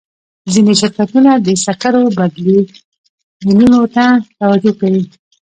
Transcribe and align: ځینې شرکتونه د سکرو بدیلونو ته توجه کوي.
ځینې 0.51 0.73
شرکتونه 0.81 1.31
د 1.45 1.47
سکرو 1.65 2.03
بدیلونو 2.17 3.81
ته 3.95 4.05
توجه 4.39 4.73
کوي. 4.79 5.03